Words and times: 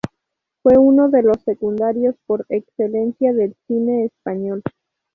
Fue 0.63 0.79
uno 0.79 1.09
de 1.09 1.21
los 1.21 1.43
secundarios 1.43 2.15
por 2.25 2.47
excelencia 2.49 3.33
del 3.33 3.55
cine 3.67 4.05
español. 4.05 4.63